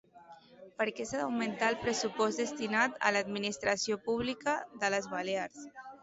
[0.77, 5.61] Per què s'ha d'augmentar el pressupost destinat a l'administració pública de les Balears?